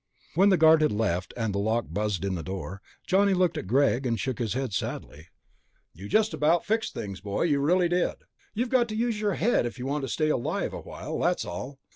When 0.33 0.49
the 0.49 0.57
guard 0.57 0.81
had 0.81 0.91
left, 0.91 1.31
and 1.37 1.53
the 1.53 1.59
lock 1.59 1.85
buzzed 1.91 2.25
in 2.25 2.33
the 2.33 2.41
door, 2.41 2.81
Johnny 3.05 3.35
looked 3.35 3.55
at 3.55 3.67
Greg 3.67 4.07
and 4.07 4.19
shook 4.19 4.39
his 4.39 4.55
head 4.55 4.73
sadly. 4.73 5.27
"You 5.93 6.09
just 6.09 6.33
about 6.33 6.65
fixed 6.65 6.95
things, 6.95 7.21
boy, 7.21 7.43
you 7.43 7.59
really 7.59 7.87
did. 7.87 8.15
You've 8.55 8.69
got 8.69 8.87
to 8.87 8.95
use 8.95 9.21
your 9.21 9.35
head 9.35 9.67
if 9.67 9.77
you 9.77 9.85
want 9.85 10.01
to 10.01 10.07
stay 10.07 10.29
alive 10.29 10.73
a 10.73 10.81
while, 10.81 11.19
that's 11.19 11.45
all. 11.45 11.77